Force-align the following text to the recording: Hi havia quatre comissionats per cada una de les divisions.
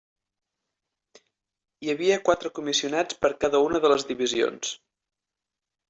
Hi 1.85 1.93
havia 1.95 2.19
quatre 2.31 2.53
comissionats 2.61 3.21
per 3.27 3.33
cada 3.45 3.63
una 3.71 3.87
de 3.87 3.95
les 3.97 4.11
divisions. 4.15 4.77